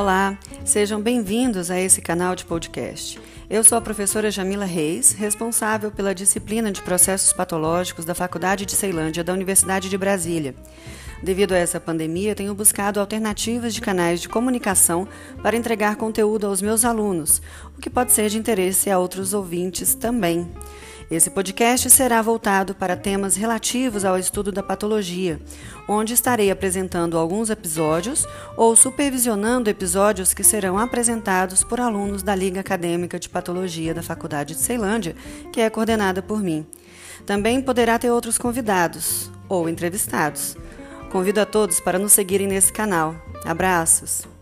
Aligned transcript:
Olá, 0.00 0.38
sejam 0.64 0.98
bem-vindos 0.98 1.70
a 1.70 1.78
esse 1.78 2.00
canal 2.00 2.34
de 2.34 2.46
podcast. 2.46 3.20
Eu 3.50 3.62
sou 3.62 3.76
a 3.76 3.82
professora 3.82 4.30
Jamila 4.30 4.64
Reis, 4.64 5.12
responsável 5.12 5.90
pela 5.90 6.14
disciplina 6.14 6.72
de 6.72 6.80
processos 6.80 7.34
patológicos 7.34 8.06
da 8.06 8.14
Faculdade 8.14 8.64
de 8.64 8.72
Ceilândia 8.72 9.22
da 9.22 9.34
Universidade 9.34 9.90
de 9.90 9.98
Brasília. 9.98 10.54
Devido 11.22 11.52
a 11.52 11.58
essa 11.58 11.78
pandemia, 11.78 12.34
tenho 12.34 12.54
buscado 12.54 12.98
alternativas 12.98 13.74
de 13.74 13.82
canais 13.82 14.22
de 14.22 14.28
comunicação 14.30 15.06
para 15.42 15.54
entregar 15.54 15.96
conteúdo 15.96 16.46
aos 16.46 16.62
meus 16.62 16.82
alunos, 16.82 17.42
o 17.76 17.78
que 17.78 17.90
pode 17.90 18.12
ser 18.12 18.30
de 18.30 18.38
interesse 18.38 18.88
a 18.88 18.98
outros 18.98 19.34
ouvintes 19.34 19.94
também. 19.94 20.48
Esse 21.10 21.28
podcast 21.28 21.90
será 21.90 22.22
voltado 22.22 22.72
para 22.72 22.96
temas 22.96 23.34
relativos 23.34 24.04
ao 24.04 24.16
estudo 24.16 24.52
da 24.52 24.62
patologia, 24.62 25.40
onde 25.88 26.14
estarei 26.14 26.52
apresentando 26.52 27.18
alguns 27.18 27.50
episódios 27.50 28.24
ou 28.56 28.76
supervisionando 28.76 29.68
episódios 29.68 30.32
que 30.32 30.44
serão 30.44 30.78
apresentados 30.78 31.64
por 31.64 31.80
alunos 31.80 32.22
da 32.22 32.32
Liga 32.32 32.60
Acadêmica 32.60 33.18
de 33.18 33.28
Patologia 33.28 33.92
da 33.92 34.04
Faculdade 34.04 34.54
de 34.54 34.60
Ceilândia, 34.60 35.16
que 35.52 35.60
é 35.60 35.68
coordenada 35.68 36.22
por 36.22 36.40
mim. 36.40 36.64
Também 37.26 37.60
poderá 37.60 37.98
ter 37.98 38.10
outros 38.10 38.38
convidados 38.38 39.32
ou 39.48 39.68
entrevistados. 39.68 40.56
Convido 41.10 41.40
a 41.40 41.44
todos 41.44 41.80
para 41.80 41.98
nos 41.98 42.12
seguirem 42.12 42.46
nesse 42.46 42.72
canal. 42.72 43.16
Abraços! 43.44 44.39